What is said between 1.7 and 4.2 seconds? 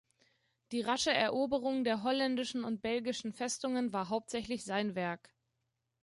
der holländischen und belgischen Festungen war